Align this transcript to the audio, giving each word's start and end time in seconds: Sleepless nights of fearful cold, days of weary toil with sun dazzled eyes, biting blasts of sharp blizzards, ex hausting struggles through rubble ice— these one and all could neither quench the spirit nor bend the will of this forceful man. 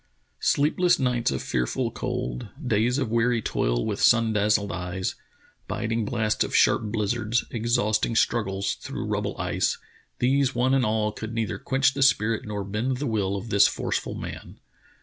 Sleepless 0.39 0.97
nights 0.97 1.29
of 1.29 1.43
fearful 1.43 1.91
cold, 1.91 2.47
days 2.65 2.97
of 2.97 3.11
weary 3.11 3.39
toil 3.39 3.85
with 3.85 4.01
sun 4.01 4.33
dazzled 4.33 4.71
eyes, 4.71 5.13
biting 5.67 6.05
blasts 6.05 6.43
of 6.43 6.55
sharp 6.55 6.85
blizzards, 6.91 7.45
ex 7.51 7.75
hausting 7.75 8.17
struggles 8.17 8.73
through 8.73 9.05
rubble 9.05 9.37
ice— 9.37 9.77
these 10.17 10.55
one 10.55 10.73
and 10.73 10.87
all 10.87 11.11
could 11.11 11.35
neither 11.35 11.59
quench 11.59 11.93
the 11.93 12.01
spirit 12.01 12.47
nor 12.47 12.63
bend 12.63 12.97
the 12.97 13.05
will 13.05 13.35
of 13.35 13.49
this 13.51 13.67
forceful 13.67 14.15
man. 14.15 14.59